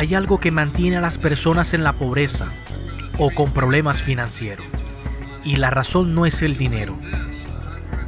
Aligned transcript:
Hay 0.00 0.14
algo 0.14 0.40
que 0.40 0.50
mantiene 0.50 0.96
a 0.96 1.02
las 1.02 1.18
personas 1.18 1.74
en 1.74 1.84
la 1.84 1.92
pobreza 1.92 2.46
o 3.18 3.30
con 3.30 3.52
problemas 3.52 4.02
financieros. 4.02 4.64
Y 5.44 5.56
la 5.56 5.68
razón 5.68 6.14
no 6.14 6.24
es 6.24 6.40
el 6.40 6.56
dinero. 6.56 6.98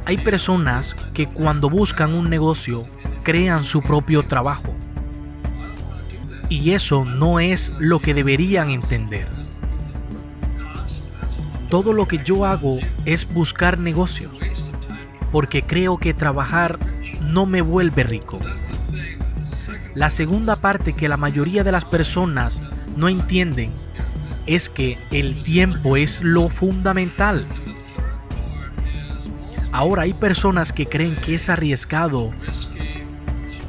Hay 0.05 0.17
personas 0.17 0.95
que 1.13 1.27
cuando 1.27 1.69
buscan 1.69 2.15
un 2.15 2.31
negocio 2.31 2.81
crean 3.21 3.63
su 3.63 3.83
propio 3.83 4.23
trabajo. 4.23 4.73
Y 6.49 6.71
eso 6.71 7.05
no 7.05 7.39
es 7.39 7.71
lo 7.77 7.99
que 7.99 8.15
deberían 8.15 8.71
entender. 8.71 9.27
Todo 11.69 11.93
lo 11.93 12.07
que 12.07 12.23
yo 12.23 12.43
hago 12.43 12.79
es 13.05 13.31
buscar 13.31 13.77
negocios, 13.77 14.31
porque 15.31 15.61
creo 15.61 15.99
que 15.99 16.15
trabajar 16.15 16.79
no 17.21 17.45
me 17.45 17.61
vuelve 17.61 18.01
rico. 18.01 18.39
La 19.95 20.09
segunda 20.09 20.55
parte 20.55 20.93
que 20.93 21.07
la 21.07 21.17
mayoría 21.17 21.63
de 21.63 21.71
las 21.71 21.85
personas 21.85 22.61
no 22.97 23.09
entienden 23.09 23.71
es 24.47 24.67
que 24.67 24.97
el 25.11 25.41
tiempo 25.43 25.97
es 25.97 26.21
lo 26.23 26.49
fundamental. 26.49 27.45
Ahora 29.71 30.03
hay 30.03 30.13
personas 30.13 30.73
que 30.73 30.87
creen 30.87 31.15
que 31.17 31.35
es 31.35 31.47
arriesgado 31.47 32.31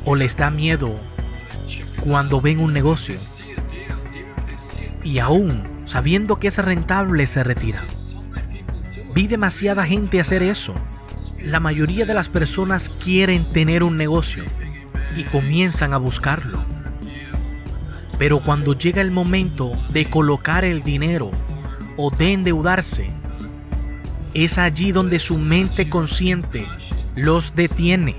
o 0.06 0.14
les 0.14 0.36
da 0.36 0.50
miedo 0.50 0.98
cuando 2.02 2.40
ven 2.40 2.58
un 2.58 2.72
negocio 2.72 3.16
y 5.02 5.18
aún 5.18 5.62
sabiendo 5.84 6.38
que 6.38 6.48
es 6.48 6.58
rentable 6.58 7.26
se 7.26 7.44
retira. 7.44 7.84
Vi 9.14 9.26
demasiada 9.26 9.84
gente 9.84 10.20
hacer 10.20 10.42
eso. 10.42 10.74
La 11.38 11.60
mayoría 11.60 12.06
de 12.06 12.14
las 12.14 12.30
personas 12.30 12.90
quieren 13.02 13.44
tener 13.52 13.82
un 13.82 13.98
negocio 13.98 14.44
y 15.16 15.24
comienzan 15.24 15.94
a 15.94 15.98
buscarlo. 15.98 16.64
Pero 18.18 18.42
cuando 18.42 18.74
llega 18.74 19.02
el 19.02 19.10
momento 19.10 19.72
de 19.90 20.08
colocar 20.08 20.64
el 20.64 20.82
dinero 20.82 21.30
o 21.96 22.10
de 22.10 22.32
endeudarse, 22.32 23.10
es 24.34 24.58
allí 24.58 24.92
donde 24.92 25.18
su 25.18 25.38
mente 25.38 25.88
consciente 25.88 26.66
los 27.16 27.54
detiene. 27.54 28.16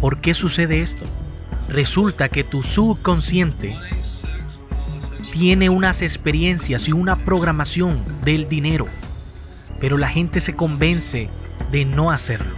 ¿Por 0.00 0.20
qué 0.20 0.34
sucede 0.34 0.82
esto? 0.82 1.04
Resulta 1.68 2.28
que 2.28 2.44
tu 2.44 2.62
subconsciente 2.62 3.76
tiene 5.32 5.68
unas 5.68 6.00
experiencias 6.00 6.88
y 6.88 6.92
una 6.92 7.24
programación 7.24 8.02
del 8.24 8.48
dinero, 8.48 8.86
pero 9.80 9.98
la 9.98 10.08
gente 10.08 10.40
se 10.40 10.54
convence 10.54 11.28
de 11.70 11.84
no 11.84 12.10
hacerlo. 12.10 12.56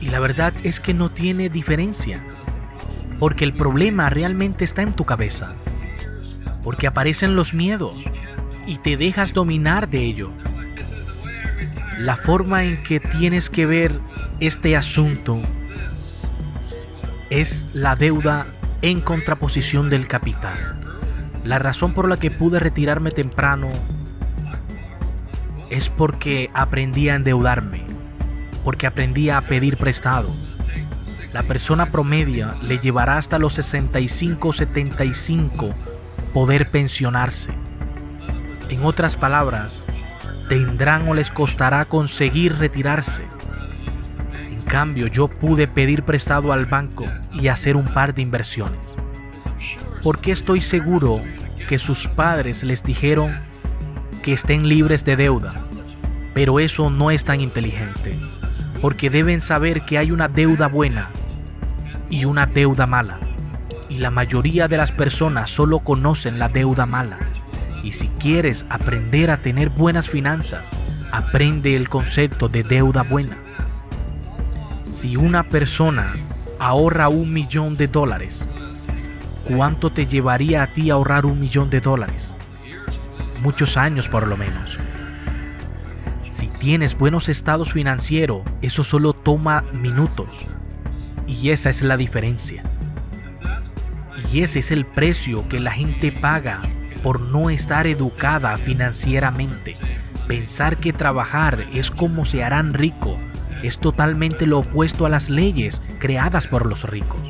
Y 0.00 0.08
la 0.08 0.20
verdad 0.20 0.54
es 0.62 0.80
que 0.80 0.94
no 0.94 1.10
tiene 1.10 1.48
diferencia. 1.48 2.22
Porque 3.18 3.44
el 3.44 3.54
problema 3.54 4.10
realmente 4.10 4.64
está 4.64 4.82
en 4.82 4.92
tu 4.92 5.04
cabeza. 5.04 5.54
Porque 6.62 6.86
aparecen 6.86 7.36
los 7.36 7.54
miedos 7.54 7.94
y 8.66 8.78
te 8.78 8.96
dejas 8.96 9.32
dominar 9.32 9.88
de 9.88 10.04
ello. 10.04 10.30
La 11.98 12.16
forma 12.16 12.64
en 12.64 12.82
que 12.82 13.00
tienes 13.00 13.48
que 13.48 13.66
ver 13.66 14.00
este 14.40 14.76
asunto 14.76 15.40
es 17.30 17.66
la 17.72 17.96
deuda 17.96 18.46
en 18.82 19.00
contraposición 19.00 19.88
del 19.90 20.06
capital. 20.06 20.80
La 21.44 21.58
razón 21.58 21.94
por 21.94 22.08
la 22.08 22.18
que 22.18 22.30
pude 22.30 22.58
retirarme 22.58 23.10
temprano 23.10 23.68
es 25.70 25.88
porque 25.88 26.50
aprendí 26.54 27.08
a 27.08 27.14
endeudarme, 27.14 27.82
porque 28.64 28.86
aprendí 28.86 29.30
a 29.30 29.40
pedir 29.42 29.76
prestado, 29.76 30.34
la 31.34 31.42
persona 31.42 31.90
promedia 31.90 32.56
le 32.62 32.78
llevará 32.78 33.18
hasta 33.18 33.38
los 33.40 33.58
65-75 33.58 35.74
poder 36.32 36.70
pensionarse. 36.70 37.50
En 38.68 38.84
otras 38.84 39.16
palabras, 39.16 39.84
tendrán 40.48 41.08
o 41.08 41.14
les 41.14 41.32
costará 41.32 41.86
conseguir 41.86 42.56
retirarse. 42.56 43.24
En 44.48 44.62
cambio, 44.62 45.08
yo 45.08 45.26
pude 45.26 45.66
pedir 45.66 46.04
prestado 46.04 46.52
al 46.52 46.66
banco 46.66 47.04
y 47.32 47.48
hacer 47.48 47.74
un 47.74 47.86
par 47.86 48.14
de 48.14 48.22
inversiones. 48.22 48.96
Porque 50.04 50.30
estoy 50.30 50.60
seguro 50.60 51.20
que 51.68 51.80
sus 51.80 52.06
padres 52.06 52.62
les 52.62 52.84
dijeron 52.84 53.40
que 54.22 54.34
estén 54.34 54.68
libres 54.68 55.04
de 55.04 55.16
deuda, 55.16 55.64
pero 56.32 56.60
eso 56.60 56.90
no 56.90 57.10
es 57.10 57.24
tan 57.24 57.40
inteligente, 57.40 58.20
porque 58.84 59.08
deben 59.08 59.40
saber 59.40 59.86
que 59.86 59.96
hay 59.96 60.10
una 60.10 60.28
deuda 60.28 60.68
buena 60.68 61.08
y 62.10 62.26
una 62.26 62.44
deuda 62.44 62.86
mala. 62.86 63.18
Y 63.88 63.96
la 63.96 64.10
mayoría 64.10 64.68
de 64.68 64.76
las 64.76 64.92
personas 64.92 65.48
solo 65.48 65.78
conocen 65.78 66.38
la 66.38 66.50
deuda 66.50 66.84
mala. 66.84 67.18
Y 67.82 67.92
si 67.92 68.08
quieres 68.08 68.66
aprender 68.68 69.30
a 69.30 69.38
tener 69.38 69.70
buenas 69.70 70.10
finanzas, 70.10 70.68
aprende 71.12 71.74
el 71.74 71.88
concepto 71.88 72.50
de 72.50 72.62
deuda 72.62 73.04
buena. 73.04 73.38
Si 74.84 75.16
una 75.16 75.44
persona 75.44 76.12
ahorra 76.58 77.08
un 77.08 77.32
millón 77.32 77.78
de 77.78 77.88
dólares, 77.88 78.46
¿cuánto 79.44 79.92
te 79.92 80.06
llevaría 80.06 80.62
a 80.62 80.66
ti 80.74 80.90
ahorrar 80.90 81.24
un 81.24 81.40
millón 81.40 81.70
de 81.70 81.80
dólares? 81.80 82.34
Muchos 83.42 83.78
años 83.78 84.10
por 84.10 84.26
lo 84.26 84.36
menos. 84.36 84.78
Si 86.34 86.48
tienes 86.48 86.98
buenos 86.98 87.28
estados 87.28 87.72
financieros, 87.72 88.42
eso 88.60 88.82
solo 88.82 89.12
toma 89.12 89.62
minutos. 89.72 90.26
Y 91.28 91.50
esa 91.50 91.70
es 91.70 91.80
la 91.80 91.96
diferencia. 91.96 92.64
Y 94.32 94.40
ese 94.40 94.58
es 94.58 94.72
el 94.72 94.84
precio 94.84 95.48
que 95.48 95.60
la 95.60 95.70
gente 95.70 96.10
paga 96.10 96.60
por 97.04 97.20
no 97.20 97.50
estar 97.50 97.86
educada 97.86 98.56
financieramente. 98.56 99.76
Pensar 100.26 100.76
que 100.76 100.92
trabajar 100.92 101.68
es 101.72 101.92
como 101.92 102.24
se 102.24 102.42
harán 102.42 102.74
rico 102.74 103.16
es 103.62 103.78
totalmente 103.78 104.44
lo 104.44 104.58
opuesto 104.58 105.06
a 105.06 105.10
las 105.10 105.30
leyes 105.30 105.80
creadas 106.00 106.48
por 106.48 106.66
los 106.66 106.82
ricos. 106.82 107.20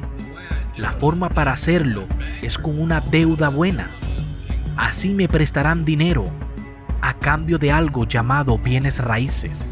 La 0.79 0.93
forma 0.93 1.29
para 1.29 1.53
hacerlo 1.53 2.07
es 2.41 2.57
con 2.57 2.81
una 2.81 3.03
deuda 3.03 3.51
buena. 3.51 3.91
Así 4.79 5.11
me 5.11 5.29
prestarán 5.29 5.85
dinero 5.85 6.25
cambio 7.25 7.57
de 7.57 7.73
algo 7.73 8.05
llamado 8.05 8.59
bienes 8.59 8.99
raíces. 8.99 9.65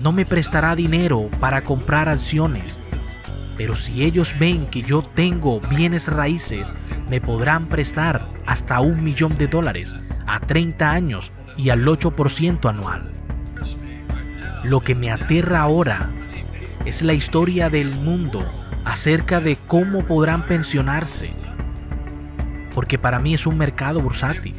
No 0.00 0.12
me 0.12 0.24
prestará 0.24 0.76
dinero 0.76 1.28
para 1.40 1.62
comprar 1.62 2.08
acciones 2.08 2.78
pero 3.58 3.74
si 3.74 4.04
ellos 4.04 4.34
ven 4.38 4.66
que 4.66 4.82
yo 4.82 5.02
tengo 5.02 5.58
bienes 5.58 6.06
raíces, 6.06 6.72
me 7.10 7.20
podrán 7.20 7.66
prestar 7.66 8.28
hasta 8.46 8.80
un 8.80 9.02
millón 9.02 9.36
de 9.36 9.48
dólares 9.48 9.96
a 10.28 10.38
30 10.38 10.88
años 10.88 11.32
y 11.56 11.70
al 11.70 11.84
8% 11.84 12.70
anual. 12.70 13.10
Lo 14.62 14.80
que 14.80 14.94
me 14.94 15.10
aterra 15.10 15.62
ahora 15.62 16.08
es 16.84 17.02
la 17.02 17.14
historia 17.14 17.68
del 17.68 17.92
mundo 17.96 18.48
acerca 18.84 19.40
de 19.40 19.56
cómo 19.66 20.04
podrán 20.04 20.46
pensionarse. 20.46 21.32
Porque 22.72 22.96
para 22.96 23.18
mí 23.18 23.34
es 23.34 23.44
un 23.44 23.58
mercado 23.58 24.00
bursátil. 24.00 24.54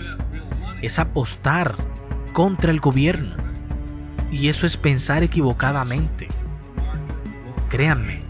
Es 0.81 0.99
apostar 0.99 1.75
contra 2.33 2.71
el 2.71 2.79
gobierno. 2.79 3.35
Y 4.31 4.47
eso 4.47 4.65
es 4.65 4.77
pensar 4.77 5.23
equivocadamente. 5.23 6.27
Créanme, 7.69 8.21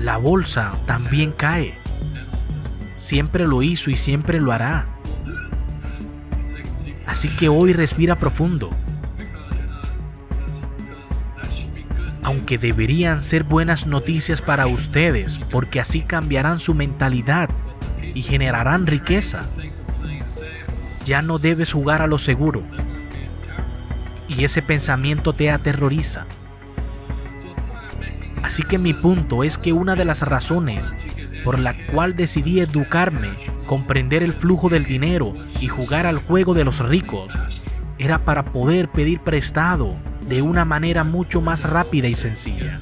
la 0.00 0.16
bolsa 0.16 0.78
también 0.86 1.32
cae. 1.32 1.74
Siempre 2.96 3.46
lo 3.46 3.62
hizo 3.62 3.90
y 3.90 3.96
siempre 3.96 4.40
lo 4.40 4.52
hará. 4.52 4.86
Así 7.06 7.28
que 7.28 7.48
hoy 7.48 7.72
respira 7.72 8.16
profundo. 8.16 8.70
Aunque 12.22 12.58
deberían 12.58 13.22
ser 13.22 13.44
buenas 13.44 13.86
noticias 13.86 14.42
para 14.42 14.66
ustedes, 14.66 15.40
porque 15.50 15.80
así 15.80 16.02
cambiarán 16.02 16.58
su 16.58 16.74
mentalidad 16.74 17.48
y 18.14 18.22
generarán 18.22 18.86
riqueza. 18.86 19.46
Ya 21.06 21.22
no 21.22 21.38
debes 21.38 21.72
jugar 21.72 22.02
a 22.02 22.06
lo 22.06 22.18
seguro. 22.18 22.62
Y 24.28 24.42
ese 24.44 24.60
pensamiento 24.60 25.32
te 25.32 25.50
aterroriza. 25.50 26.26
Así 28.42 28.64
que 28.64 28.76
mi 28.76 28.92
punto 28.92 29.44
es 29.44 29.56
que 29.56 29.72
una 29.72 29.94
de 29.94 30.04
las 30.04 30.20
razones 30.20 30.92
por 31.44 31.60
la 31.60 31.74
cual 31.92 32.16
decidí 32.16 32.58
educarme, 32.58 33.30
comprender 33.66 34.24
el 34.24 34.32
flujo 34.32 34.68
del 34.68 34.84
dinero 34.84 35.32
y 35.60 35.68
jugar 35.68 36.04
al 36.04 36.18
juego 36.18 36.54
de 36.54 36.64
los 36.64 36.80
ricos 36.80 37.32
era 37.98 38.24
para 38.24 38.46
poder 38.46 38.88
pedir 38.88 39.20
prestado 39.20 39.94
de 40.28 40.42
una 40.42 40.64
manera 40.64 41.04
mucho 41.04 41.40
más 41.40 41.62
rápida 41.62 42.08
y 42.08 42.16
sencilla. 42.16 42.78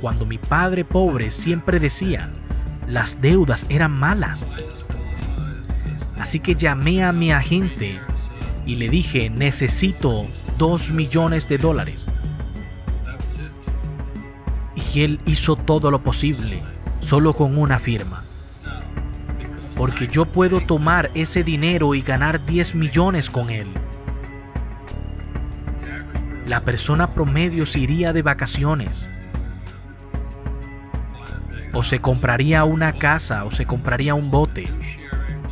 Cuando 0.00 0.24
mi 0.24 0.38
padre 0.38 0.82
pobre 0.82 1.30
siempre 1.30 1.78
decía, 1.78 2.30
las 2.88 3.20
deudas 3.20 3.66
eran 3.68 3.92
malas. 3.92 4.46
Así 6.18 6.40
que 6.40 6.54
llamé 6.54 7.04
a 7.04 7.12
mi 7.12 7.32
agente 7.32 8.00
y 8.66 8.76
le 8.76 8.88
dije, 8.88 9.30
necesito 9.30 10.26
dos 10.58 10.90
millones 10.90 11.48
de 11.48 11.58
dólares 11.58 12.08
y 14.94 15.02
él 15.02 15.20
hizo 15.26 15.56
todo 15.56 15.90
lo 15.90 16.02
posible, 16.02 16.62
solo 17.00 17.32
con 17.32 17.58
una 17.58 17.78
firma. 17.78 18.22
porque 19.76 20.06
yo 20.06 20.24
puedo 20.24 20.60
tomar 20.60 21.10
ese 21.14 21.42
dinero 21.42 21.96
y 21.96 22.00
ganar 22.00 22.46
10 22.46 22.76
millones 22.76 23.28
con 23.28 23.50
él. 23.50 23.66
La 26.46 26.60
persona 26.60 27.10
promedio 27.10 27.66
se 27.66 27.80
iría 27.80 28.12
de 28.12 28.22
vacaciones. 28.22 29.08
O 31.72 31.82
se 31.82 31.98
compraría 31.98 32.62
una 32.62 32.92
casa 32.92 33.44
o 33.44 33.50
se 33.50 33.66
compraría 33.66 34.14
un 34.14 34.30
bote. 34.30 34.68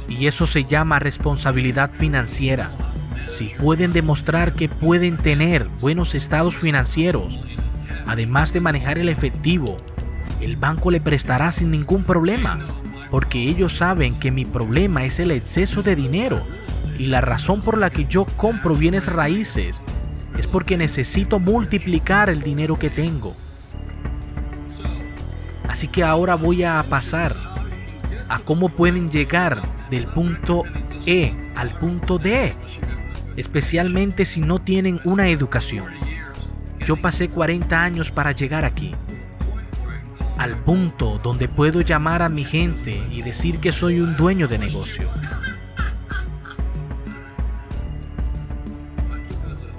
Y 0.09 0.27
eso 0.27 0.47
se 0.47 0.65
llama 0.65 0.99
responsabilidad 0.99 1.91
financiera. 1.93 2.71
Si 3.27 3.47
pueden 3.59 3.93
demostrar 3.93 4.55
que 4.55 4.69
pueden 4.69 5.17
tener 5.17 5.69
buenos 5.81 6.15
estados 6.15 6.57
financieros, 6.57 7.39
además 8.07 8.53
de 8.53 8.61
manejar 8.61 8.99
el 8.99 9.09
efectivo, 9.09 9.77
el 10.41 10.57
banco 10.57 10.91
le 10.91 11.01
prestará 11.01 11.53
sin 11.53 11.71
ningún 11.71 12.05
problema 12.05 12.59
porque 13.13 13.47
ellos 13.47 13.75
saben 13.75 14.19
que 14.19 14.31
mi 14.31 14.47
problema 14.47 15.05
es 15.05 15.19
el 15.19 15.33
exceso 15.33 15.83
de 15.83 15.95
dinero 15.95 16.43
y 16.99 17.09
la 17.09 17.21
razón 17.21 17.61
por 17.61 17.77
la 17.77 17.91
que 17.91 18.07
yo 18.07 18.25
compro 18.39 18.75
bienes 18.75 19.07
raíces 19.07 19.83
es 20.39 20.47
porque 20.47 20.79
necesito 20.79 21.39
multiplicar 21.39 22.31
el 22.31 22.41
dinero 22.41 22.79
que 22.79 22.89
tengo. 22.89 23.37
Así 25.69 25.89
que 25.89 26.03
ahora 26.03 26.37
voy 26.37 26.63
a 26.63 26.83
pasar 26.85 27.35
a 28.31 28.39
cómo 28.39 28.71
pueden 28.71 29.11
llegar 29.11 29.61
del 29.93 30.07
punto 30.07 30.65
E 31.05 31.35
al 31.55 31.79
punto 31.79 32.17
D, 32.17 32.55
especialmente 33.37 34.25
si 34.25 34.41
no 34.41 34.59
tienen 34.59 34.99
una 35.05 35.29
educación. 35.29 35.93
Yo 36.87 36.97
pasé 36.97 37.29
40 37.29 37.79
años 37.79 38.11
para 38.11 38.33
llegar 38.33 38.65
aquí 38.65 38.95
al 40.39 40.57
punto 40.65 41.21
donde 41.23 41.47
puedo 41.47 41.83
llamar 41.83 42.23
a 42.23 42.31
mi 42.31 42.43
gente 42.43 43.07
y 43.11 43.21
decir 43.21 43.59
que 43.59 43.71
soy 43.71 44.01
un 44.01 44.17
dueño 44.17 44.49
de 44.49 44.59
negocio. 44.59 45.11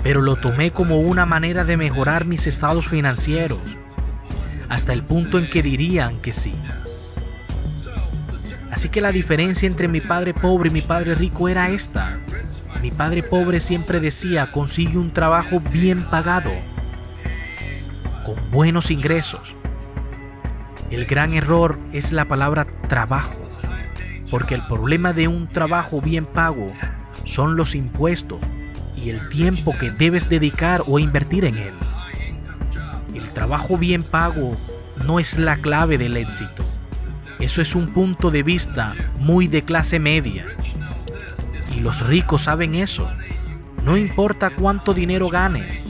Pero 0.04 0.21
lo 0.21 0.36
tomé 0.36 0.69
como 0.69 1.00
una 1.00 1.25
manera 1.25 1.63
de 1.63 1.75
mejorar 1.75 2.25
mis 2.25 2.45
estados 2.45 2.88
financieros, 2.88 3.62
hasta 4.69 4.94
el 4.94 5.04
punto 5.04 5.39
en 5.39 5.50
que 5.50 5.63
dirían 5.63 6.21
que 6.21 6.33
sí. 6.33 6.54
Así 8.73 8.89
que 8.89 9.01
la 9.01 9.11
diferencia 9.11 9.67
entre 9.67 9.87
mi 9.87 10.01
padre 10.01 10.33
pobre 10.33 10.69
y 10.69 10.73
mi 10.73 10.81
padre 10.81 11.15
rico 11.15 11.47
era 11.47 11.69
esta. 11.69 12.19
Mi 12.81 12.91
padre 12.91 13.23
pobre 13.23 13.59
siempre 13.59 13.99
decía, 13.99 14.51
consigue 14.51 14.97
un 14.97 15.13
trabajo 15.13 15.59
bien 15.59 16.03
pagado, 16.03 16.51
con 18.25 18.35
buenos 18.51 18.91
ingresos 18.91 19.55
el 20.93 21.05
gran 21.05 21.33
error 21.33 21.79
es 21.91 22.11
la 22.11 22.25
palabra 22.25 22.67
trabajo, 22.87 23.33
porque 24.29 24.53
el 24.53 24.61
problema 24.67 25.11
de 25.11 25.27
un 25.27 25.47
trabajo 25.47 26.01
bien 26.01 26.25
pago 26.25 26.71
son 27.25 27.55
los 27.55 27.73
impuestos 27.73 28.39
y 28.95 29.09
el 29.09 29.27
tiempo 29.29 29.75
que 29.79 29.89
debes 29.89 30.29
dedicar 30.29 30.83
o 30.85 30.99
invertir 30.99 31.45
en 31.45 31.57
él. 31.57 31.73
El 33.15 33.27
trabajo 33.31 33.75
bien 33.75 34.03
pago 34.03 34.55
no 35.03 35.19
es 35.19 35.37
la 35.39 35.57
clave 35.57 35.97
del 35.97 36.15
éxito. 36.15 36.63
Eso 37.43 37.61
es 37.61 37.75
un 37.75 37.87
punto 37.87 38.31
de 38.31 38.41
vista 38.41 38.95
muy 39.19 39.47
de 39.47 39.65
clase 39.65 39.99
media. 39.99 40.45
Y 41.75 41.81
los 41.81 41.99
ricos 42.07 42.43
saben 42.43 42.73
eso. 42.73 43.05
No 43.83 43.97
importa 43.97 44.51
cuánto 44.51 44.93
dinero 44.93 45.27
ganes, 45.27 45.81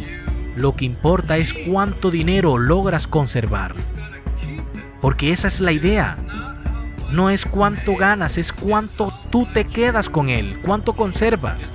lo 0.56 0.76
que 0.76 0.86
importa 0.86 1.38
es 1.38 1.54
cuánto 1.54 2.10
dinero 2.10 2.58
logras 2.58 3.06
conservar. 3.06 3.76
Porque 5.00 5.32
esa 5.32 5.48
es 5.48 5.60
la 5.60 5.72
idea. 5.72 6.18
No 7.12 7.30
es 7.30 7.46
cuánto 7.46 7.96
ganas, 7.96 8.40
es 8.40 8.52
cuánto 8.52 9.14
tú 9.30 9.48
te 9.54 9.64
quedas 9.64 10.10
con 10.10 10.30
él, 10.30 10.60
cuánto 10.66 10.94
conservas. 10.94 11.70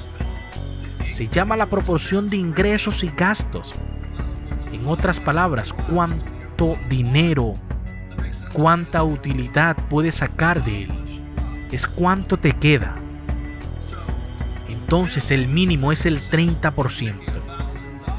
Se 1.09 1.29
llama 1.29 1.57
la 1.57 1.67
proporción 1.67 2.29
de 2.29 2.37
ingresos 2.37 3.05
y 3.05 3.13
gastos. 3.17 3.73
En 4.73 4.89
otras 4.89 5.21
palabras, 5.21 5.73
cuánto 5.89 6.77
dinero, 6.89 7.55
cuánta 8.53 9.03
utilidad 9.03 9.77
puedes 9.89 10.17
sacar 10.17 10.65
de 10.65 10.85
él. 10.85 10.93
Es 11.71 11.87
cuánto 11.87 12.37
te 12.37 12.53
queda. 12.53 12.95
Entonces 14.69 15.31
el 15.31 15.49
mínimo 15.49 15.93
es 15.93 16.07
el 16.07 16.21
30%. 16.31 17.15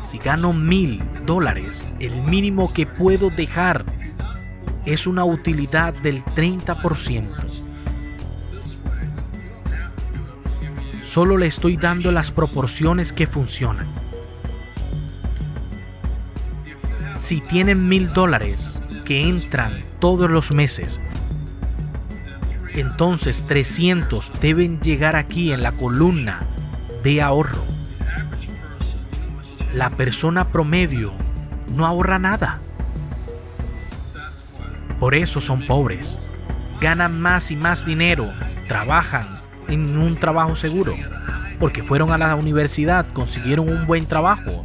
Si 0.04 0.18
gano 0.18 0.54
mil 0.54 1.04
dólares, 1.26 1.86
el 2.00 2.22
mínimo 2.24 2.72
que 2.74 2.86
puedo 2.86 3.30
dejar 3.30 3.86
es 4.86 5.06
una 5.06 5.26
utilidad 5.26 5.94
del 5.96 6.24
30%. 6.26 7.28
Solo 11.04 11.38
le 11.38 11.48
estoy 11.48 11.76
dando 11.76 12.12
las 12.12 12.32
proporciones 12.32 13.12
que 13.12 13.26
funcionan. 13.26 13.99
Si 17.20 17.42
tienen 17.42 17.88
mil 17.88 18.12
dólares 18.14 18.82
que 19.04 19.28
entran 19.28 19.84
todos 20.00 20.32
los 20.32 20.54
meses, 20.54 21.02
entonces 22.74 23.44
300 23.46 24.32
deben 24.40 24.80
llegar 24.80 25.18
aquí 25.18 25.52
en 25.52 25.62
la 25.62 25.74
columna 25.74 26.48
de 27.04 27.22
ahorro. 27.22 27.64
La 29.76 29.90
persona 29.92 30.48
promedio 30.48 31.12
no 31.76 31.86
ahorra 31.86 32.18
nada. 32.20 32.62
Por 35.00 35.14
eso 35.14 35.42
son 35.42 35.68
pobres. 35.68 36.18
Ganan 36.80 37.20
más 37.20 37.52
y 37.52 37.58
más 37.58 37.86
dinero, 37.86 38.34
trabajan 38.70 39.42
en 39.68 39.98
un 39.98 40.16
trabajo 40.16 40.56
seguro, 40.56 40.96
porque 41.60 41.84
fueron 41.84 42.12
a 42.12 42.18
la 42.18 42.34
universidad, 42.36 43.06
consiguieron 43.12 43.70
un 43.70 43.86
buen 43.86 44.06
trabajo. 44.06 44.64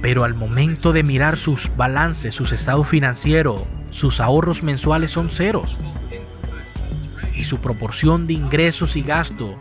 Pero 0.00 0.24
al 0.24 0.34
momento 0.34 0.92
de 0.92 1.02
mirar 1.02 1.36
sus 1.36 1.70
balances, 1.76 2.34
sus 2.34 2.52
estados 2.52 2.86
financieros, 2.86 3.62
sus 3.90 4.20
ahorros 4.20 4.62
mensuales 4.62 5.10
son 5.10 5.30
ceros. 5.30 5.76
Y 7.34 7.44
su 7.44 7.58
proporción 7.58 8.26
de 8.26 8.34
ingresos 8.34 8.96
y 8.96 9.02
gasto 9.02 9.58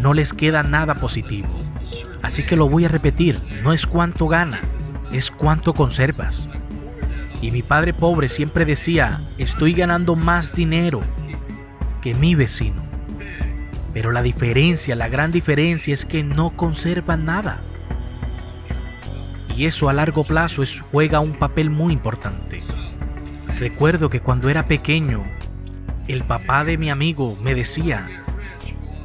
no 0.00 0.14
les 0.14 0.32
queda 0.32 0.62
nada 0.62 0.94
positivo. 0.94 1.48
Así 2.22 2.44
que 2.44 2.56
lo 2.56 2.68
voy 2.68 2.84
a 2.84 2.88
repetir, 2.88 3.40
no 3.62 3.72
es 3.72 3.86
cuánto 3.86 4.28
gana, 4.28 4.60
es 5.12 5.30
cuánto 5.30 5.72
conservas. 5.72 6.48
Y 7.40 7.50
mi 7.50 7.62
padre 7.62 7.94
pobre 7.94 8.28
siempre 8.28 8.64
decía, 8.66 9.22
estoy 9.38 9.72
ganando 9.72 10.16
más 10.16 10.52
dinero 10.52 11.00
que 12.02 12.14
mi 12.14 12.34
vecino. 12.34 12.82
Pero 13.94 14.12
la 14.12 14.22
diferencia, 14.22 14.94
la 14.94 15.08
gran 15.08 15.32
diferencia 15.32 15.94
es 15.94 16.04
que 16.04 16.22
no 16.22 16.50
conservan 16.50 17.24
nada. 17.24 17.62
Y 19.60 19.66
eso 19.66 19.90
a 19.90 19.92
largo 19.92 20.24
plazo 20.24 20.62
es, 20.62 20.82
juega 20.90 21.20
un 21.20 21.32
papel 21.32 21.68
muy 21.68 21.92
importante. 21.92 22.60
Recuerdo 23.58 24.08
que 24.08 24.20
cuando 24.20 24.48
era 24.48 24.66
pequeño, 24.66 25.22
el 26.08 26.24
papá 26.24 26.64
de 26.64 26.78
mi 26.78 26.88
amigo 26.88 27.36
me 27.42 27.54
decía, 27.54 28.08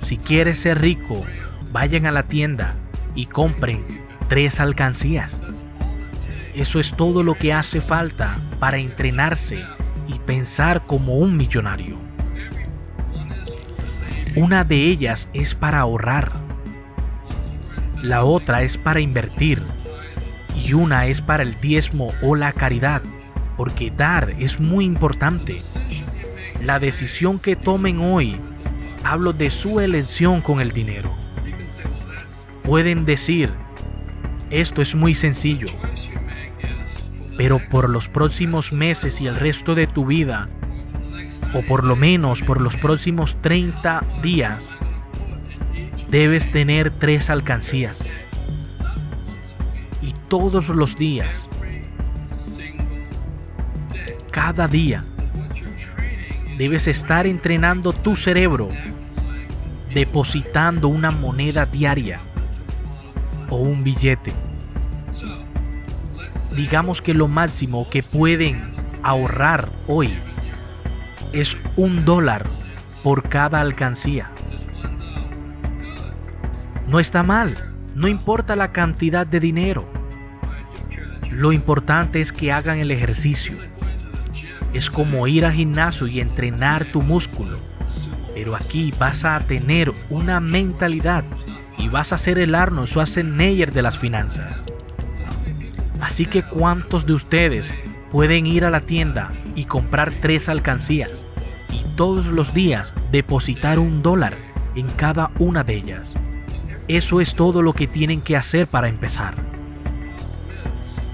si 0.02 0.16
quieres 0.16 0.60
ser 0.60 0.80
rico, 0.80 1.26
vayan 1.74 2.06
a 2.06 2.12
la 2.12 2.24
tienda 2.24 2.74
y 3.16 3.26
compren 3.26 3.84
tres 4.30 4.62
alcancías. 4.62 5.42
Eso 6.54 6.80
es 6.80 6.96
todo 6.96 7.22
lo 7.22 7.34
que 7.38 7.52
hace 7.52 7.82
falta 7.82 8.38
para 8.58 8.78
entrenarse 8.78 9.62
y 10.08 10.20
pensar 10.20 10.86
como 10.86 11.18
un 11.18 11.36
millonario. 11.36 11.98
Una 14.38 14.64
de 14.64 14.78
ellas 14.88 15.28
es 15.34 15.54
para 15.54 15.82
ahorrar. 15.82 16.32
La 18.02 18.24
otra 18.24 18.62
es 18.62 18.78
para 18.78 19.02
invertir. 19.02 19.62
Y 20.56 20.74
una 20.74 21.08
es 21.08 21.22
para 21.22 21.44
el 21.44 21.60
diezmo 21.62 22.14
o 22.22 22.36
la 22.36 22.52
caridad, 22.54 23.02
porque 23.58 23.92
dar 23.92 24.32
es 24.40 24.60
muy 24.60 24.86
importante. 24.86 25.58
La 26.64 26.80
decisión 26.80 27.40
que 27.40 27.56
tomen 27.56 28.00
hoy, 28.00 28.40
hablo 29.04 29.34
de 29.34 29.50
su 29.50 29.80
elección 29.80 30.42
con 30.42 30.60
el 30.60 30.72
dinero. 30.72 31.12
Pueden 32.64 33.06
decir, 33.06 33.52
esto 34.50 34.82
es 34.82 34.96
muy 34.96 35.14
sencillo, 35.14 35.68
pero 37.38 37.60
por 37.70 37.90
los 37.90 38.10
próximos 38.10 38.74
meses 38.74 39.22
y 39.22 39.28
el 39.28 39.36
resto 39.36 39.76
de 39.76 39.88
tu 39.88 40.06
vida, 40.06 40.48
o 41.54 41.62
por 41.62 41.84
lo 41.84 41.96
menos 41.96 42.42
por 42.42 42.62
los 42.62 42.76
próximos 42.76 43.38
30 43.42 44.04
días, 44.22 44.76
debes 46.10 46.50
tener 46.52 46.92
tres 46.92 47.30
alcancías. 47.30 48.08
Todos 50.28 50.70
los 50.70 50.96
días, 50.96 51.48
cada 54.32 54.68
día, 54.68 55.02
debes 56.58 56.88
estar 56.88 57.28
entrenando 57.28 57.94
tu 57.94 58.16
cerebro, 58.16 58.70
depositando 59.94 60.88
una 60.88 61.12
moneda 61.12 61.66
diaria 61.66 62.20
o 63.50 63.58
un 63.58 63.84
billete 63.84 64.34
digamos 66.56 67.02
que 67.02 67.14
lo 67.14 67.28
máximo 67.28 67.88
que 67.90 68.02
pueden 68.02 68.74
ahorrar 69.04 69.70
hoy 69.88 70.14
es 71.34 71.58
un 71.76 72.06
dólar 72.06 72.46
por 73.04 73.28
cada 73.28 73.60
alcancía. 73.60 74.32
No 76.88 77.00
está 77.00 77.24
mal, 77.24 77.56
no 77.94 78.08
importa 78.08 78.56
la 78.56 78.72
cantidad 78.72 79.28
de 79.28 79.40
dinero. 79.40 79.86
Lo 81.36 81.52
importante 81.52 82.22
es 82.22 82.32
que 82.32 82.54
hagan 82.54 82.80
el 82.80 82.92
ejercicio. 82.92 83.58
Es 84.74 84.90
como 84.90 85.28
ir 85.28 85.46
al 85.46 85.52
gimnasio 85.52 86.08
y 86.08 86.22
entrenar 86.22 86.86
tu 86.94 87.02
músculo. 87.02 87.60
Pero 88.34 88.56
aquí 88.56 88.94
vas 88.98 89.26
a 89.26 89.42
tener 89.42 89.94
una 90.10 90.40
mentalidad 90.40 91.26
y 91.78 91.90
vas 91.90 92.14
a 92.14 92.18
ser 92.18 92.40
el 92.40 92.56
Arnold 92.56 92.88
Schwarzenegger 92.88 93.74
de 93.74 93.82
las 93.82 94.00
finanzas. 94.00 94.64
Así 96.00 96.26
que 96.26 96.42
¿cuántos 96.42 97.06
de 97.06 97.12
ustedes 97.12 97.74
pueden 98.12 98.46
ir 98.46 98.64
a 98.64 98.70
la 98.70 98.80
tienda 98.80 99.30
y 99.56 99.66
comprar 99.66 100.14
tres 100.22 100.48
alcancías 100.48 101.26
y 101.70 101.84
todos 101.98 102.28
los 102.28 102.54
días 102.54 102.96
depositar 103.12 103.78
un 103.78 104.02
dólar 104.02 104.38
en 104.76 104.88
cada 104.88 105.32
una 105.40 105.66
de 105.66 105.76
ellas? 105.76 106.14
Eso 106.88 107.20
es 107.20 107.36
todo 107.36 107.62
lo 107.62 107.74
que 107.74 107.88
tienen 107.88 108.22
que 108.22 108.38
hacer 108.38 108.68
para 108.68 108.88
empezar. 108.88 109.55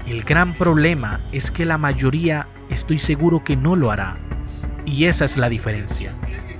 El 0.06 0.22
gran 0.24 0.54
problema 0.54 1.20
es 1.32 1.50
que 1.50 1.64
la 1.64 1.78
mayoría 1.78 2.46
estoy 2.70 2.98
seguro 2.98 3.44
que 3.44 3.56
no 3.56 3.76
lo 3.76 3.90
hará. 3.90 4.16
Y 4.84 5.04
esa 5.04 5.24
es 5.24 5.36
la 5.36 5.48
diferencia. 5.48 6.12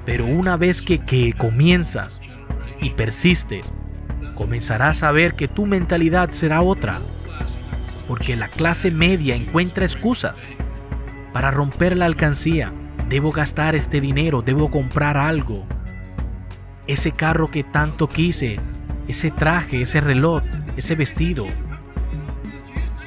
Pero 0.05 0.27
una 0.27 0.57
vez 0.57 0.81
que, 0.81 0.99
que 0.99 1.33
comienzas 1.33 2.21
y 2.81 2.91
persistes, 2.91 3.73
comenzarás 4.35 5.03
a 5.03 5.13
ver 5.13 5.35
que 5.35 5.49
tu 5.49 5.67
mentalidad 5.67 6.31
será 6.31 6.63
otra 6.63 7.01
porque 8.13 8.37
la 8.37 8.49
clase 8.49 8.91
media 8.91 9.35
encuentra 9.35 9.85
excusas 9.85 10.45
para 11.33 11.51
romper 11.51 11.97
la 11.97 12.07
alcancía. 12.07 12.73
Debo 13.09 13.33
gastar 13.33 13.75
este 13.75 14.01
dinero, 14.01 14.43
debo 14.43 14.71
comprar 14.71 15.17
algo. 15.17 15.65
Ese 16.87 17.13
carro 17.13 17.51
que 17.51 17.65
tanto 17.65 18.09
quise, 18.09 18.59
ese 19.09 19.31
traje, 19.31 19.83
ese 19.83 20.01
reloj, 20.01 20.43
ese 20.77 20.95
vestido. 20.95 21.47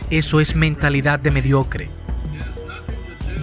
Eso 0.09 0.39
es 0.39 0.55
mentalidad 0.55 1.19
de 1.19 1.31
mediocre. 1.31 1.89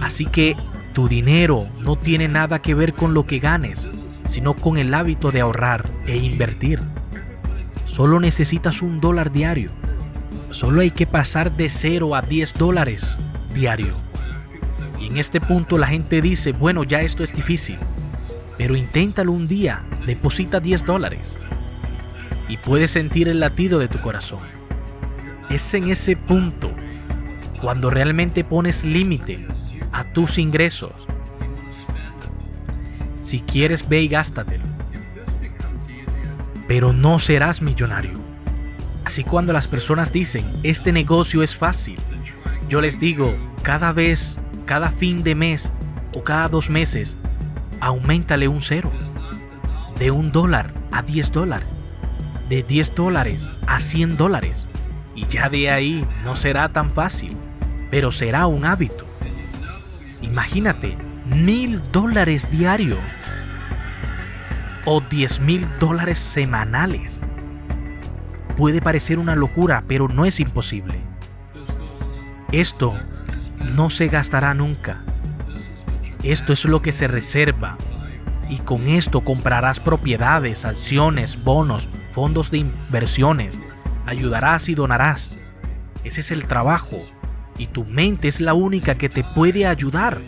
Así 0.01 0.25
que 0.25 0.55
tu 0.93 1.07
dinero 1.07 1.67
no 1.79 1.95
tiene 1.97 2.27
nada 2.27 2.61
que 2.61 2.73
ver 2.73 2.93
con 2.93 3.13
lo 3.13 3.25
que 3.25 3.39
ganes, 3.39 3.87
sino 4.27 4.53
con 4.53 4.77
el 4.77 4.93
hábito 4.93 5.31
de 5.31 5.41
ahorrar 5.41 5.89
e 6.05 6.17
invertir. 6.17 6.79
Solo 7.85 8.19
necesitas 8.19 8.81
un 8.81 8.99
dólar 8.99 9.31
diario 9.31 9.69
Solo 10.53 10.81
hay 10.81 10.91
que 10.91 11.07
pasar 11.07 11.57
de 11.57 11.67
0 11.67 12.13
a 12.13 12.21
10 12.21 12.53
dólares 12.53 13.17
diario. 13.55 13.95
Y 14.99 15.07
en 15.07 15.17
este 15.17 15.41
punto 15.41 15.79
la 15.79 15.87
gente 15.87 16.21
dice, 16.21 16.51
bueno, 16.51 16.83
ya 16.83 17.01
esto 17.01 17.23
es 17.23 17.33
difícil, 17.33 17.79
pero 18.55 18.75
inténtalo 18.75 19.31
un 19.31 19.47
día, 19.47 19.83
deposita 20.05 20.59
10 20.59 20.85
dólares 20.85 21.39
y 22.47 22.57
puedes 22.57 22.91
sentir 22.91 23.27
el 23.29 23.39
latido 23.39 23.79
de 23.79 23.87
tu 23.87 23.99
corazón. 23.99 24.41
Es 25.53 25.71
en 25.75 25.91
ese 25.91 26.15
punto 26.15 26.71
cuando 27.61 27.91
realmente 27.91 28.43
pones 28.43 28.83
límite 28.83 29.45
a 29.91 30.03
tus 30.03 30.39
ingresos. 30.39 30.93
Si 33.21 33.39
quieres, 33.39 33.87
ve 33.87 34.01
y 34.01 34.07
gástatelo. 34.07 34.63
Pero 36.67 36.91
no 36.91 37.19
serás 37.19 37.61
millonario. 37.61 38.13
Así 39.05 39.23
cuando 39.23 39.53
las 39.53 39.67
personas 39.67 40.11
dicen, 40.11 40.59
este 40.63 40.91
negocio 40.91 41.43
es 41.43 41.55
fácil, 41.55 41.99
yo 42.67 42.81
les 42.81 42.99
digo, 42.99 43.37
cada 43.61 43.93
vez, 43.93 44.39
cada 44.65 44.89
fin 44.89 45.21
de 45.21 45.35
mes 45.35 45.71
o 46.15 46.23
cada 46.23 46.49
dos 46.49 46.67
meses, 46.71 47.15
aumentale 47.79 48.47
un 48.47 48.59
cero. 48.59 48.91
De 49.99 50.09
un 50.09 50.31
dólar 50.31 50.73
a 50.91 51.03
10 51.03 51.31
dólares. 51.31 51.67
De 52.49 52.63
10 52.63 52.95
dólares 52.95 53.47
a 53.67 53.79
100 53.79 54.17
dólares. 54.17 54.67
Y 55.15 55.27
ya 55.27 55.49
de 55.49 55.69
ahí 55.69 56.05
no 56.23 56.35
será 56.35 56.67
tan 56.67 56.91
fácil, 56.91 57.35
pero 57.91 58.11
será 58.11 58.47
un 58.47 58.65
hábito. 58.65 59.05
Imagínate, 60.21 60.97
mil 61.25 61.81
dólares 61.91 62.47
diario 62.51 62.97
o 64.85 65.01
10 65.01 65.39
mil 65.39 65.67
dólares 65.79 66.17
semanales. 66.17 67.21
Puede 68.57 68.81
parecer 68.81 69.19
una 69.19 69.35
locura, 69.35 69.83
pero 69.87 70.07
no 70.07 70.25
es 70.25 70.39
imposible. 70.39 70.99
Esto 72.51 72.93
no 73.75 73.89
se 73.89 74.07
gastará 74.07 74.53
nunca. 74.53 75.01
Esto 76.23 76.53
es 76.53 76.65
lo 76.65 76.81
que 76.81 76.91
se 76.91 77.07
reserva. 77.07 77.77
Y 78.49 78.59
con 78.59 78.87
esto 78.87 79.21
comprarás 79.21 79.79
propiedades, 79.79 80.65
acciones, 80.65 81.41
bonos, 81.43 81.89
fondos 82.11 82.51
de 82.51 82.59
inversiones. 82.59 83.59
Ayudarás 84.05 84.69
y 84.69 84.75
donarás. 84.75 85.37
Ese 86.03 86.21
es 86.21 86.31
el 86.31 86.45
trabajo. 86.45 87.01
Y 87.57 87.67
tu 87.67 87.85
mente 87.85 88.27
es 88.27 88.41
la 88.41 88.53
única 88.53 88.95
que 88.95 89.09
te 89.09 89.23
puede 89.23 89.65
ayudar. 89.65 90.21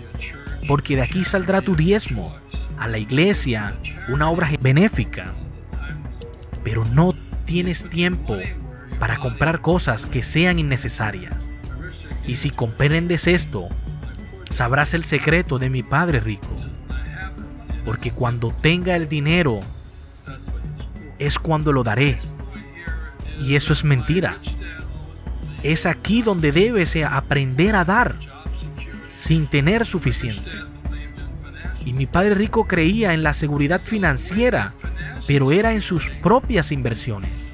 Porque 0.68 0.96
de 0.96 1.04
aquí 1.04 1.24
saldrá 1.24 1.62
tu 1.62 1.76
diezmo 1.76 2.36
a 2.80 2.88
la 2.88 2.98
iglesia, 2.98 3.76
una 4.10 4.30
obra 4.30 4.52
benéfica. 4.62 5.34
Pero 6.64 6.84
no 6.86 7.14
tienes 7.46 7.90
tiempo 7.90 8.38
para 9.00 9.18
comprar 9.18 9.62
cosas 9.62 10.06
que 10.06 10.24
sean 10.24 10.60
innecesarias. 10.60 11.48
Y 12.26 12.36
si 12.38 12.50
comprendes 12.50 13.28
esto, 13.28 13.70
sabrás 14.50 14.94
el 14.94 15.04
secreto 15.04 15.60
de 15.60 15.70
mi 15.70 15.84
Padre 15.84 16.20
rico. 16.20 16.56
Porque 17.86 18.12
cuando 18.12 18.52
tenga 18.62 18.96
el 18.96 19.08
dinero, 19.08 19.60
es 21.20 21.38
cuando 21.38 21.72
lo 21.72 21.84
daré. 21.84 22.18
Y 23.42 23.56
eso 23.56 23.74
es 23.74 23.84
mentira. 23.84 24.38
Es 25.64 25.86
aquí 25.86 26.22
donde 26.22 26.52
debes 26.52 26.96
aprender 26.96 27.76
a 27.76 27.86
dar 27.86 28.16
sin 29.14 29.48
tener 29.48 29.86
suficiente. 29.86 30.52
Y 31.86 31.94
mi 31.94 32.06
padre 32.06 32.36
rico 32.36 32.66
creía 32.68 33.14
en 33.14 33.24
la 33.24 33.34
seguridad 33.34 33.82
financiera 33.82 34.74
pero 35.28 35.52
era 35.52 35.74
en 35.74 35.82
sus 35.82 36.10
propias 36.22 36.72
inversiones. 36.72 37.50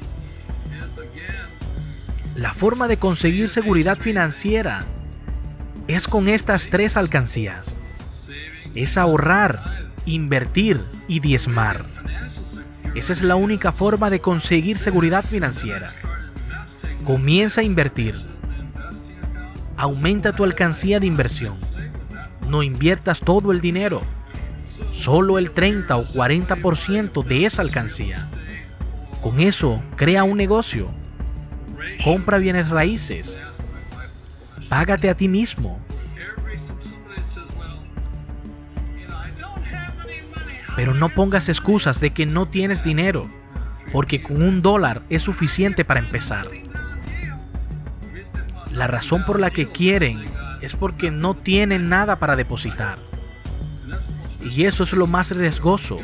La 2.35 2.53
forma 2.53 2.87
de 2.87 2.97
conseguir 2.97 3.49
seguridad 3.49 3.99
financiera 3.99 4.79
es 5.87 6.07
con 6.07 6.27
estas 6.27 6.67
tres 6.69 6.97
alcancías. 6.97 7.75
Es 8.75 8.97
ahorrar, 8.97 9.89
invertir 10.05 10.83
y 11.07 11.19
diezmar. 11.19 11.85
Esa 12.95 13.13
es 13.13 13.21
la 13.21 13.35
única 13.35 13.71
forma 13.71 14.09
de 14.09 14.19
conseguir 14.19 14.77
seguridad 14.77 15.23
financiera. 15.23 15.91
Comienza 17.03 17.61
a 17.61 17.63
invertir. 17.63 18.15
Aumenta 19.77 20.35
tu 20.35 20.43
alcancía 20.43 20.99
de 20.99 21.07
inversión. 21.07 21.57
No 22.47 22.63
inviertas 22.63 23.19
todo 23.21 23.51
el 23.51 23.61
dinero 23.61 24.01
solo 24.89 25.37
el 25.37 25.51
30 25.51 25.95
o 25.97 26.05
40% 26.05 27.23
de 27.23 27.45
esa 27.45 27.61
alcancía. 27.61 28.29
Con 29.21 29.39
eso, 29.39 29.81
crea 29.95 30.23
un 30.23 30.37
negocio. 30.37 30.87
Compra 32.03 32.37
bienes 32.37 32.69
raíces. 32.69 33.37
Págate 34.69 35.09
a 35.09 35.15
ti 35.15 35.27
mismo. 35.27 35.79
Pero 40.75 40.93
no 40.93 41.09
pongas 41.09 41.49
excusas 41.49 41.99
de 41.99 42.11
que 42.11 42.25
no 42.25 42.47
tienes 42.47 42.83
dinero, 42.83 43.29
porque 43.91 44.21
con 44.21 44.41
un 44.41 44.61
dólar 44.61 45.01
es 45.09 45.21
suficiente 45.21 45.83
para 45.83 45.99
empezar. 45.99 46.47
La 48.71 48.87
razón 48.87 49.25
por 49.25 49.39
la 49.39 49.49
que 49.49 49.67
quieren 49.67 50.23
es 50.61 50.75
porque 50.75 51.11
no 51.11 51.35
tienen 51.35 51.89
nada 51.89 52.17
para 52.17 52.35
depositar. 52.35 52.99
Y 54.41 54.65
eso 54.65 54.83
es 54.83 54.93
lo 54.93 55.07
más 55.07 55.31
riesgoso. 55.31 55.99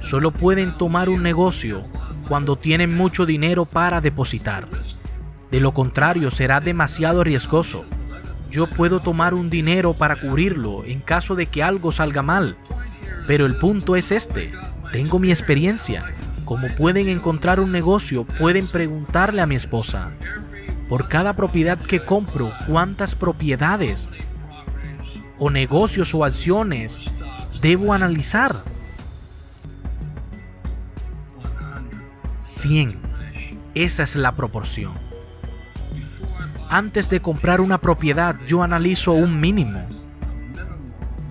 Solo 0.00 0.32
pueden 0.32 0.76
tomar 0.76 1.08
un 1.08 1.22
negocio 1.22 1.84
cuando 2.28 2.56
tienen 2.56 2.94
mucho 2.96 3.26
dinero 3.26 3.64
para 3.64 4.00
depositar. 4.00 4.66
De 5.50 5.60
lo 5.60 5.72
contrario, 5.72 6.30
será 6.30 6.60
demasiado 6.60 7.22
riesgoso. 7.22 7.84
Yo 8.50 8.68
puedo 8.68 9.00
tomar 9.00 9.34
un 9.34 9.50
dinero 9.50 9.94
para 9.94 10.16
cubrirlo 10.16 10.84
en 10.84 11.00
caso 11.00 11.34
de 11.34 11.46
que 11.46 11.62
algo 11.62 11.92
salga 11.92 12.22
mal. 12.22 12.56
Pero 13.26 13.46
el 13.46 13.56
punto 13.56 13.96
es 13.96 14.12
este. 14.12 14.52
Tengo 14.92 15.18
mi 15.18 15.30
experiencia. 15.30 16.04
Como 16.44 16.68
pueden 16.74 17.08
encontrar 17.08 17.60
un 17.60 17.72
negocio, 17.72 18.24
pueden 18.24 18.66
preguntarle 18.66 19.40
a 19.42 19.46
mi 19.46 19.54
esposa. 19.54 20.10
Por 20.88 21.08
cada 21.08 21.34
propiedad 21.34 21.78
que 21.78 22.04
compro, 22.04 22.52
¿cuántas 22.66 23.14
propiedades 23.14 24.08
o 25.38 25.50
negocios 25.50 26.14
o 26.14 26.24
acciones 26.24 27.00
debo 27.60 27.92
analizar. 27.92 28.62
100. 32.42 32.98
Esa 33.74 34.02
es 34.02 34.16
la 34.16 34.32
proporción. 34.32 34.92
Antes 36.68 37.08
de 37.08 37.20
comprar 37.20 37.60
una 37.60 37.78
propiedad, 37.78 38.36
yo 38.46 38.62
analizo 38.62 39.12
un 39.12 39.40
mínimo. 39.40 39.86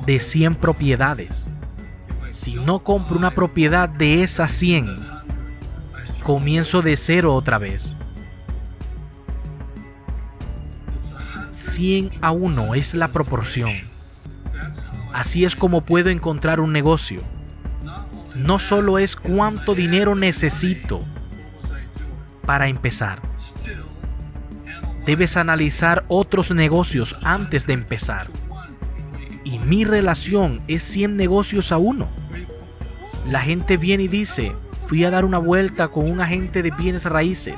de 0.06 0.20
100 0.20 0.56
propiedades. 0.56 1.48
Si 2.34 2.56
no 2.56 2.80
compro 2.80 3.16
una 3.16 3.36
propiedad 3.36 3.88
de 3.88 4.24
esas 4.24 4.52
100, 4.54 4.98
comienzo 6.24 6.82
de 6.82 6.98
cero 6.98 7.36
otra 7.36 7.60
vez. 7.60 7.96
100 11.52 12.10
a 12.22 12.32
1 12.32 12.74
es 12.74 12.96
la 12.96 13.10
proporción. 13.10 13.72
Así 15.13 15.46
es 15.46 15.56
como 15.56 15.82
puedo 15.82 16.10
encontrar 16.10 16.60
un 16.60 16.74
negocio. 16.74 17.22
No 18.36 18.58
solo 18.58 18.98
es 18.98 19.16
cuánto 19.16 19.75
dinero 19.75 20.16
necesito 20.16 21.06
para 22.48 22.68
empezar. 22.68 23.22
Debes 25.06 25.38
analizar 25.38 26.04
otros 26.08 26.50
negocios 26.50 27.16
antes 27.22 27.68
de 27.68 27.74
empezar. 27.74 28.28
Y 29.44 29.60
mi 29.60 29.86
relación 29.86 30.63
es 30.68 30.82
100 30.82 31.16
negocios 31.16 31.72
a 31.72 31.78
uno. 31.78 32.23
La 33.25 33.42
gente 33.42 33.77
viene 33.77 34.03
y 34.03 34.08
dice, 34.08 34.53
fui 34.88 35.03
a 35.03 35.10
dar 35.10 35.25
una 35.25 35.38
vuelta 35.38 35.88
con 35.88 36.10
un 36.10 36.20
agente 36.20 36.62
de 36.62 36.72
bienes 36.72 37.06
raíces 37.06 37.56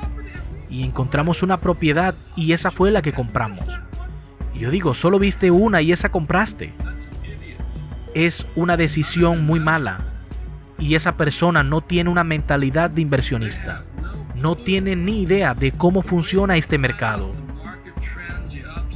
y 0.70 0.84
encontramos 0.84 1.42
una 1.42 1.58
propiedad 1.58 2.14
y 2.36 2.52
esa 2.52 2.70
fue 2.70 2.90
la 2.90 3.02
que 3.02 3.12
compramos. 3.12 3.64
Y 4.54 4.60
yo 4.60 4.70
digo, 4.70 4.94
solo 4.94 5.18
viste 5.18 5.50
una 5.50 5.82
y 5.82 5.92
esa 5.92 6.08
compraste. 6.10 6.72
Es 8.14 8.46
una 8.54 8.76
decisión 8.76 9.44
muy 9.44 9.60
mala 9.60 9.98
y 10.78 10.94
esa 10.94 11.16
persona 11.16 11.62
no 11.62 11.80
tiene 11.80 12.10
una 12.10 12.24
mentalidad 12.24 12.90
de 12.90 13.02
inversionista. 13.02 13.84
No 14.34 14.54
tiene 14.54 14.96
ni 14.96 15.22
idea 15.22 15.54
de 15.54 15.72
cómo 15.72 16.02
funciona 16.02 16.56
este 16.56 16.78
mercado. 16.78 17.32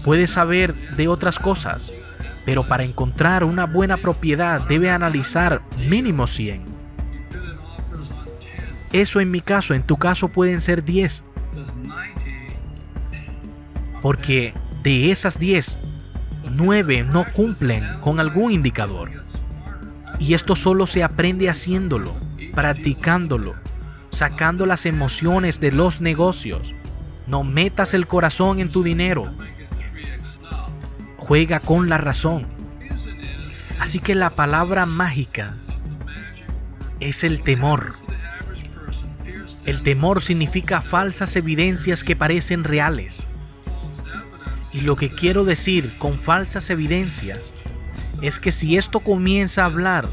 Puede 0.04 0.26
saber 0.26 0.74
de 0.96 1.08
otras 1.08 1.38
cosas, 1.38 1.92
pero 2.44 2.66
para 2.66 2.85
encontrar 2.85 3.44
una 3.44 3.66
buena 3.66 3.97
propiedad 3.97 4.61
debe 4.68 4.90
analizar 4.90 5.62
mínimo 5.78 6.26
100. 6.26 6.64
Eso 8.92 9.20
en 9.20 9.30
mi 9.30 9.40
caso, 9.40 9.75
en 9.75 9.82
tu 9.82 9.97
caso 9.97 10.28
pueden 10.28 10.61
ser 10.61 10.85
10. 10.85 11.23
Porque 14.02 14.54
de 14.82 15.11
esas 15.11 15.38
10, 15.38 15.78
9 16.50 17.04
no 17.04 17.25
cumplen 17.32 17.87
con 18.00 18.18
algún 18.18 18.52
indicador. 18.52 19.11
Y 20.18 20.35
esto 20.35 20.56
solo 20.56 20.87
se 20.87 21.02
aprende 21.02 21.49
haciéndolo, 21.49 22.14
practicándolo, 22.54 23.54
sacando 24.11 24.66
las 24.66 24.87
emociones 24.87 25.61
de 25.61 25.73
los 25.73 26.00
negocios. 26.00 26.75
No 27.26 27.44
metas 27.44 27.94
el 27.94 28.06
corazón 28.06 28.59
en 28.59 28.70
tu 28.70 28.82
dinero. 28.82 29.32
Juega 31.30 31.60
con 31.60 31.88
la 31.88 31.96
razón. 31.96 32.44
Así 33.78 34.00
que 34.00 34.16
la 34.16 34.30
palabra 34.30 34.84
mágica 34.84 35.54
es 36.99 37.22
el 37.22 37.42
temor. 37.42 37.92
El 39.64 39.84
temor 39.84 40.22
significa 40.22 40.80
falsas 40.82 41.37
evidencias 41.37 42.02
que 42.02 42.16
parecen 42.16 42.64
reales. 42.64 43.28
Y 44.72 44.80
lo 44.80 44.96
que 44.96 45.08
quiero 45.08 45.44
decir 45.44 45.96
con 45.99 46.18
falsas 46.18 46.68
evidencias 46.68 47.54
es 48.22 48.40
que 48.40 48.50
si 48.50 48.76
esto 48.76 48.99
comienza 48.99 49.62
a 49.62 49.66
hablar, 49.66 50.08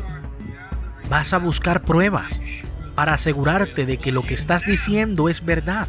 vas 1.09 1.33
a 1.33 1.39
buscar 1.39 1.81
pruebas 1.81 2.39
para 2.93 3.15
asegurarte 3.15 3.87
de 3.87 3.97
que 3.97 4.11
lo 4.11 4.21
que 4.21 4.35
estás 4.35 4.67
diciendo 4.67 5.29
es 5.29 5.43
verdad. 5.43 5.87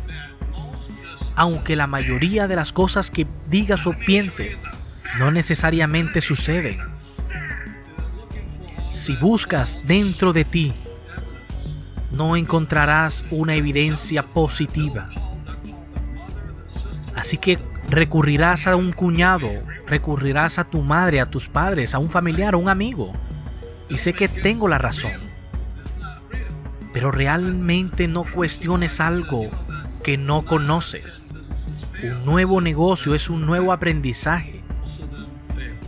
Aunque 1.35 1.77
la 1.77 1.87
mayoría 1.87 2.49
de 2.49 2.57
las 2.57 2.73
cosas 2.73 3.11
que 3.11 3.27
digas 3.51 3.87
o 3.87 3.93
pienses 4.07 4.57
no 5.19 5.31
necesariamente 5.31 6.21
suceden. 6.21 6.79
Si 8.91 9.17
buscas 9.17 9.79
dentro 9.85 10.33
de 10.33 10.45
ti 10.45 10.75
no 12.11 12.37
encontrarás 12.37 13.25
una 13.31 13.55
evidencia 13.55 14.23
positiva. 14.23 15.09
Así 17.15 17.39
que 17.39 17.59
recurrirás 17.91 18.67
a 18.67 18.77
un 18.77 18.93
cuñado, 18.93 19.49
recurrirás 19.87 20.59
a 20.59 20.65
tu 20.65 20.83
madre, 20.83 21.21
a 21.21 21.27
tus 21.27 21.49
padres, 21.49 21.95
a 21.95 21.99
un 21.99 22.11
familiar, 22.11 22.55
a 22.55 22.59
un 22.59 22.69
amigo. 22.69 23.13
Y 23.89 23.99
sé 23.99 24.13
que 24.13 24.29
tengo 24.29 24.69
la 24.69 24.79
razón. 24.79 25.13
Pero 26.93 27.11
realmente 27.11 28.09
no 28.09 28.25
cuestiones 28.25 29.01
algo 29.01 29.51
que 30.03 30.17
no 30.17 30.45
conoces. 30.45 31.23
Un 32.03 32.25
nuevo 32.25 32.61
negocio 32.61 33.15
es 33.15 33.29
un 33.29 33.47
nuevo 33.47 33.73
aprendizaje. 33.73 34.58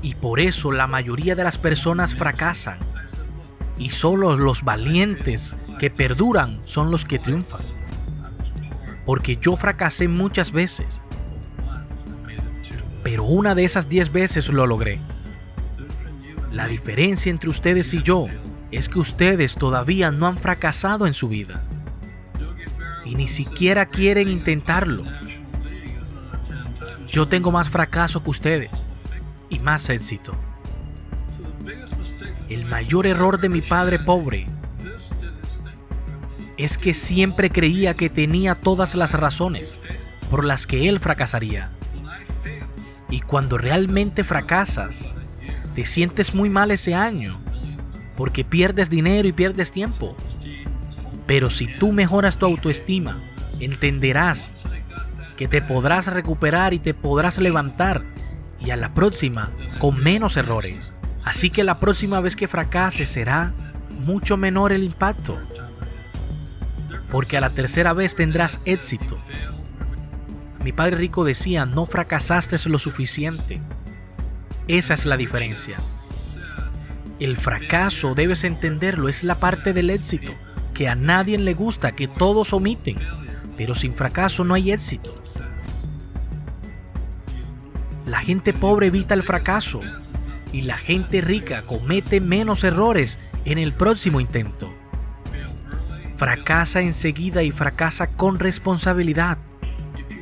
Y 0.03 0.15
por 0.15 0.41
eso 0.41 0.73
la 0.73 0.87
mayoría 0.87 1.35
de 1.35 1.45
las 1.45 1.59
personas 1.59 2.15
fracasan. 2.15 2.79
Y 3.79 3.91
solo 3.91 4.37
los 4.37 4.63
valientes 4.63 5.55
que 5.79 5.91
perduran 5.91 6.61
son 6.65 6.91
los 6.91 7.05
que 7.05 7.19
triunfan. 7.19 7.61
Porque 9.05 9.37
yo 9.37 9.57
fracasé 9.57 10.09
muchas 10.09 10.53
veces. 10.53 11.01
Pero 13.03 13.25
una 13.25 13.55
de 13.55 13.65
esas 13.65 13.89
diez 13.89 14.13
veces 14.13 14.49
lo 14.49 14.67
logré. 14.67 15.01
La 16.53 16.67
diferencia 16.67 17.31
entre 17.31 17.51
ustedes 17.51 17.93
y 17.95 18.03
yo 18.03 18.27
es 18.71 18.89
que 18.89 18.99
ustedes 18.99 19.55
todavía 19.55 20.11
no 20.11 20.27
han 20.27 20.37
fracasado 20.37 21.07
en 21.07 21.15
su 21.15 21.29
vida. 21.29 21.63
Y 23.05 23.15
ni 23.15 23.29
siquiera 23.29 23.87
quieren 23.87 24.29
intentarlo. 24.29 25.05
Yo 27.09 27.29
tengo 27.29 27.51
más 27.51 27.69
fracaso 27.69 28.23
que 28.23 28.31
ustedes 28.31 28.71
y 29.51 29.59
más 29.59 29.91
éxito. 29.91 30.33
El 32.49 32.65
mayor 32.65 33.07
error 33.07 33.41
de 33.41 33.49
mi 33.49 33.61
padre 33.61 33.99
pobre 33.99 34.47
es 36.57 36.79
que 36.79 36.95
siempre 36.95 37.51
creía 37.51 37.95
que 37.95 38.09
tenía 38.09 38.55
todas 38.55 38.95
las 38.95 39.13
razones 39.13 39.77
por 40.31 40.45
las 40.45 40.67
que 40.67 40.89
él 40.89 41.01
fracasaría. 41.01 41.71
Y 43.11 43.21
cuando 43.21 43.59
realmente 43.59 44.25
fracasas, 44.25 45.09
te 45.75 45.85
sientes 45.85 46.35
muy 46.35 46.49
mal 46.49 46.71
ese 46.71 46.95
año, 46.95 47.41
porque 48.17 48.45
pierdes 48.45 48.91
dinero 48.91 49.27
y 49.27 49.33
pierdes 49.33 49.73
tiempo. 49.73 50.17
Pero 51.27 51.51
si 51.51 51.67
tú 51.67 51.93
mejoras 51.93 52.39
tu 52.39 52.47
autoestima, 52.47 53.21
entenderás 53.59 54.53
que 55.37 55.49
te 55.49 55.63
podrás 55.63 56.07
recuperar 56.07 56.75
y 56.75 56.79
te 56.79 56.95
podrás 56.95 57.39
levantar 57.39 58.05
y 58.61 58.71
a 58.71 58.77
la 58.77 58.95
próxima 58.95 59.51
con 59.79 59.99
menos 60.03 60.37
errores. 60.37 60.93
Así 61.25 61.51
que 61.51 61.65
la 61.65 61.81
próxima 61.81 62.21
vez 62.21 62.37
que 62.37 62.49
fracases 62.49 63.09
será 63.09 63.53
mucho 63.91 64.37
menor 64.37 64.73
el 64.73 64.85
impacto 64.85 65.39
porque 67.11 67.37
a 67.37 67.41
la 67.41 67.51
tercera 67.51 67.93
vez 67.93 68.15
tendrás 68.15 68.61
éxito. 68.65 69.19
Mi 70.63 70.73
padre 70.73 70.97
rico 70.97 71.25
decía, 71.25 71.67
no 71.67 71.87
fracasaste 71.87 72.57
lo 72.69 72.79
suficiente. 72.79 73.61
Esa 74.69 74.95
es 74.95 75.07
la 75.07 75.17
diferencia. 75.17 75.79
El 77.19 77.37
fracaso, 77.37 78.15
debes 78.15 78.45
entenderlo, 78.45 79.09
es 79.09 79.25
la 79.25 79.41
parte 79.41 79.73
del 79.73 79.91
éxito, 79.91 80.33
que 80.75 80.89
a 80.89 80.95
nadie 80.95 81.37
le 81.39 81.55
gusta, 81.55 81.93
que 81.93 82.07
todos 82.07 82.53
omiten, 82.53 82.99
pero 83.57 83.75
sin 83.75 83.95
fracaso 83.95 84.45
no 84.45 84.55
hay 84.55 84.71
éxito. 84.71 85.11
La 88.11 88.19
gente 88.19 88.53
pobre 88.53 88.89
evita 88.89 89.15
el 89.15 89.23
fracaso 89.23 89.81
y 90.53 90.63
la 90.63 90.77
gente 90.77 91.21
rica 91.21 91.63
comete 91.63 92.21
menos 92.21 92.65
errores 92.65 93.21
en 93.45 93.57
el 93.57 93.73
próximo 93.73 94.19
intento. 94.19 94.75
Fracasa 96.17 96.81
enseguida 96.81 97.45
y 97.45 97.53
fracasa 97.53 98.11
con 98.11 98.41
responsabilidad. 98.41 99.39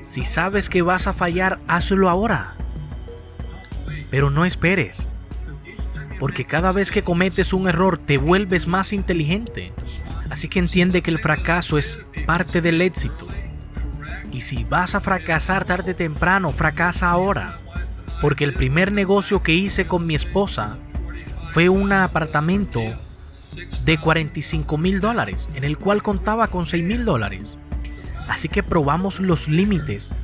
Si 0.02 0.26
sabes 0.26 0.68
que 0.68 0.82
vas 0.82 1.06
a 1.06 1.14
fallar, 1.14 1.60
hazlo 1.66 2.10
ahora. 2.10 2.56
Pero 4.10 4.28
no 4.28 4.44
esperes. 4.44 5.08
Porque 6.20 6.44
cada 6.44 6.72
vez 6.72 6.90
que 6.90 7.02
cometes 7.02 7.54
un 7.54 7.70
error 7.70 7.96
te 7.96 8.18
vuelves 8.18 8.66
más 8.66 8.92
inteligente. 8.92 9.72
Así 10.28 10.48
que 10.48 10.58
entiende 10.58 11.00
que 11.00 11.10
el 11.10 11.20
fracaso 11.20 11.78
es 11.78 11.98
parte 12.26 12.60
del 12.60 12.82
éxito. 12.82 13.26
Y 14.30 14.42
si 14.42 14.64
vas 14.64 14.94
a 14.94 15.00
fracasar 15.00 15.64
tarde 15.64 15.92
o 15.92 15.96
temprano, 15.96 16.50
fracasa 16.50 17.08
ahora. 17.08 17.60
Porque 18.20 18.44
el 18.44 18.54
primer 18.54 18.92
negocio 18.92 19.42
que 19.42 19.54
hice 19.54 19.86
con 19.86 20.06
mi 20.06 20.14
esposa 20.14 20.76
fue 21.52 21.68
un 21.68 21.92
apartamento 21.92 22.80
de 23.84 23.98
45 23.98 24.78
mil 24.78 25.00
dólares, 25.00 25.48
en 25.54 25.64
el 25.64 25.78
cual 25.78 26.02
contaba 26.02 26.48
con 26.48 26.66
6 26.66 26.84
mil 26.84 27.04
dólares. 27.04 27.56
Así 28.28 28.48
que 28.48 28.62
probamos 28.62 29.20
los 29.20 29.48
límites 29.48 30.14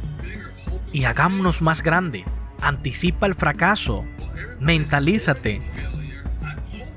y 0.93 1.05
hagámonos 1.05 1.63
más 1.63 1.83
grande. 1.83 2.25
Anticipa 2.61 3.27
el 3.27 3.35
fracaso, 3.35 4.05
mentalízate 4.61 5.61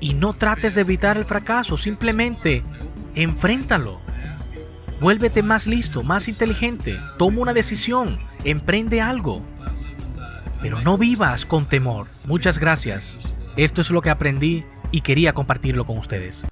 y 0.00 0.14
no 0.14 0.34
trates 0.34 0.74
de 0.74 0.82
evitar 0.82 1.16
el 1.16 1.24
fracaso, 1.24 1.76
simplemente 1.76 2.62
enfréntalo. 3.14 4.00
Vuélvete 5.00 5.42
más 5.42 5.66
listo, 5.66 6.02
más 6.02 6.28
inteligente, 6.28 6.98
toma 7.18 7.40
una 7.40 7.52
decisión, 7.52 8.18
emprende 8.44 9.00
algo. 9.00 9.42
Pero 10.60 10.80
no 10.80 10.98
vivas 10.98 11.46
con 11.46 11.66
temor. 11.66 12.06
Muchas 12.24 12.58
gracias. 12.58 13.18
Esto 13.56 13.80
es 13.80 13.90
lo 13.90 14.02
que 14.02 14.10
aprendí 14.10 14.64
y 14.90 15.00
quería 15.02 15.32
compartirlo 15.32 15.86
con 15.86 15.98
ustedes. 15.98 16.44